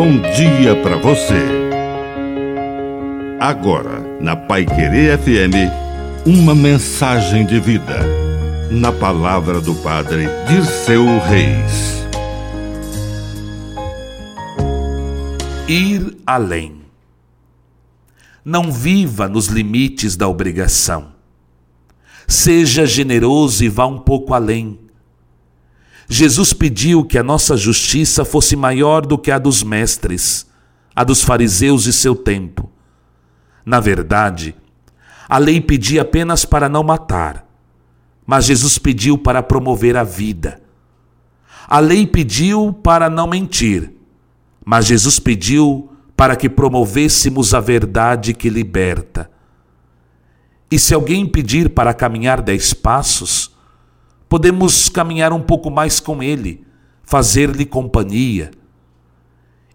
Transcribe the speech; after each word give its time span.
bom 0.00 0.18
dia 0.34 0.74
para 0.76 0.96
você. 0.96 1.44
Agora, 3.38 4.00
na 4.18 4.34
Pai 4.34 4.64
Querer 4.64 5.18
FM, 5.18 5.68
uma 6.24 6.54
mensagem 6.54 7.44
de 7.44 7.60
vida. 7.60 7.98
Na 8.70 8.92
palavra 8.92 9.60
do 9.60 9.74
Padre 9.74 10.24
de 10.48 10.64
seu 10.64 11.04
Reis. 11.18 12.02
Ir 15.68 16.16
além. 16.24 16.80
Não 18.42 18.72
viva 18.72 19.28
nos 19.28 19.48
limites 19.48 20.16
da 20.16 20.26
obrigação. 20.26 21.08
Seja 22.26 22.86
generoso 22.86 23.62
e 23.62 23.68
vá 23.68 23.84
um 23.84 23.98
pouco 23.98 24.32
além 24.32 24.79
Jesus 26.12 26.52
pediu 26.52 27.04
que 27.04 27.16
a 27.16 27.22
nossa 27.22 27.56
justiça 27.56 28.24
fosse 28.24 28.56
maior 28.56 29.06
do 29.06 29.16
que 29.16 29.30
a 29.30 29.38
dos 29.38 29.62
mestres, 29.62 30.44
a 30.94 31.04
dos 31.04 31.22
fariseus 31.22 31.84
de 31.84 31.92
seu 31.92 32.16
tempo. 32.16 32.68
Na 33.64 33.78
verdade, 33.78 34.56
a 35.28 35.38
lei 35.38 35.60
pedia 35.60 36.02
apenas 36.02 36.44
para 36.44 36.68
não 36.68 36.82
matar, 36.82 37.46
mas 38.26 38.46
Jesus 38.46 38.76
pediu 38.76 39.16
para 39.16 39.40
promover 39.40 39.96
a 39.96 40.02
vida. 40.02 40.60
A 41.68 41.78
lei 41.78 42.04
pediu 42.04 42.72
para 42.72 43.08
não 43.08 43.28
mentir, 43.28 43.92
mas 44.66 44.86
Jesus 44.86 45.20
pediu 45.20 45.92
para 46.16 46.34
que 46.34 46.48
promovêssemos 46.48 47.54
a 47.54 47.60
verdade 47.60 48.34
que 48.34 48.50
liberta. 48.50 49.30
E 50.68 50.76
se 50.76 50.92
alguém 50.92 51.24
pedir 51.24 51.70
para 51.70 51.94
caminhar 51.94 52.42
dez 52.42 52.74
passos, 52.74 53.59
podemos 54.30 54.88
caminhar 54.88 55.32
um 55.32 55.40
pouco 55.40 55.72
mais 55.72 55.98
com 55.98 56.22
Ele, 56.22 56.64
fazer-lhe 57.02 57.66
companhia. 57.66 58.52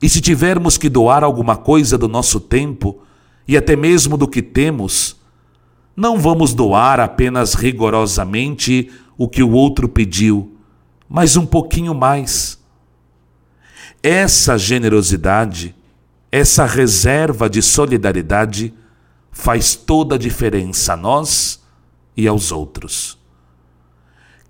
E 0.00 0.08
se 0.08 0.20
tivermos 0.20 0.78
que 0.78 0.88
doar 0.88 1.24
alguma 1.24 1.56
coisa 1.56 1.98
do 1.98 2.06
nosso 2.06 2.38
tempo 2.38 3.02
e 3.48 3.56
até 3.56 3.74
mesmo 3.74 4.16
do 4.16 4.28
que 4.28 4.40
temos, 4.40 5.16
não 5.96 6.20
vamos 6.20 6.54
doar 6.54 7.00
apenas 7.00 7.54
rigorosamente 7.54 8.92
o 9.18 9.28
que 9.28 9.42
o 9.42 9.50
outro 9.50 9.88
pediu, 9.88 10.56
mas 11.08 11.36
um 11.36 11.44
pouquinho 11.44 11.92
mais. 11.92 12.62
Essa 14.00 14.56
generosidade, 14.56 15.74
essa 16.30 16.64
reserva 16.64 17.50
de 17.50 17.60
solidariedade 17.60 18.72
faz 19.32 19.74
toda 19.74 20.14
a 20.14 20.18
diferença 20.18 20.92
a 20.92 20.96
nós 20.96 21.60
e 22.16 22.28
aos 22.28 22.52
outros. 22.52 23.23